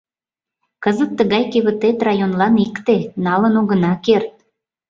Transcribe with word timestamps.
Кызыт 0.83 1.11
тыгай 1.17 1.43
кевытет 1.51 1.97
районлан 2.07 2.53
икте— 2.65 2.97
налын 3.25 3.53
огына 3.61 3.93
керт. 4.05 4.33